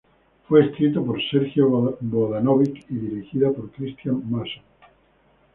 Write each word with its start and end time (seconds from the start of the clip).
Fue 0.47 0.65
escrita 0.65 0.99
por 0.99 1.19
Sergio 1.29 1.69
Vodanovic 1.99 2.87
y 2.89 2.95
dirigida 2.95 3.51
por 3.51 3.69
Cristián 3.69 4.23
Mason. 4.31 4.63